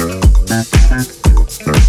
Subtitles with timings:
[0.00, 1.87] Earth.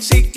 [0.00, 0.29] See.